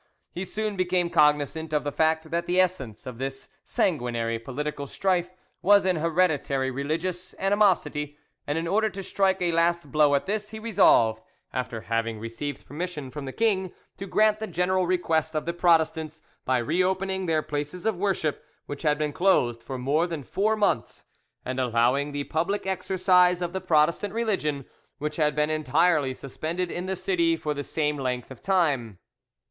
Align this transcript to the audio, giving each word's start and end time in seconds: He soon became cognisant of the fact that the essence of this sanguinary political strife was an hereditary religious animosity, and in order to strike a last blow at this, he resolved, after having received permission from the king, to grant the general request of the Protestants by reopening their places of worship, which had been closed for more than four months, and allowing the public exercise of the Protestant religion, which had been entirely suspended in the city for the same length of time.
He 0.31 0.45
soon 0.45 0.75
became 0.75 1.11
cognisant 1.11 1.73
of 1.73 1.83
the 1.83 1.91
fact 1.91 2.31
that 2.31 2.47
the 2.47 2.59
essence 2.59 3.05
of 3.05 3.19
this 3.19 3.49
sanguinary 3.63 4.39
political 4.39 4.87
strife 4.87 5.29
was 5.61 5.85
an 5.85 5.97
hereditary 5.97 6.71
religious 6.71 7.35
animosity, 7.37 8.17
and 8.47 8.57
in 8.57 8.67
order 8.67 8.89
to 8.89 9.03
strike 9.03 9.39
a 9.43 9.51
last 9.51 9.91
blow 9.91 10.15
at 10.15 10.25
this, 10.25 10.49
he 10.49 10.57
resolved, 10.57 11.21
after 11.53 11.81
having 11.81 12.17
received 12.17 12.65
permission 12.65 13.11
from 13.11 13.25
the 13.25 13.31
king, 13.31 13.73
to 13.97 14.07
grant 14.07 14.39
the 14.39 14.47
general 14.47 14.87
request 14.87 15.35
of 15.35 15.45
the 15.45 15.53
Protestants 15.53 16.23
by 16.45 16.57
reopening 16.57 17.27
their 17.27 17.43
places 17.43 17.85
of 17.85 17.95
worship, 17.95 18.43
which 18.65 18.81
had 18.81 18.97
been 18.97 19.13
closed 19.13 19.61
for 19.61 19.77
more 19.77 20.07
than 20.07 20.23
four 20.23 20.55
months, 20.55 21.05
and 21.45 21.59
allowing 21.59 22.11
the 22.11 22.23
public 22.23 22.65
exercise 22.65 23.39
of 23.39 23.53
the 23.53 23.61
Protestant 23.61 24.15
religion, 24.15 24.65
which 24.97 25.17
had 25.17 25.35
been 25.35 25.51
entirely 25.51 26.15
suspended 26.15 26.71
in 26.71 26.87
the 26.87 26.95
city 26.95 27.37
for 27.37 27.53
the 27.53 27.63
same 27.63 27.97
length 27.97 28.31
of 28.31 28.41
time. 28.41 28.97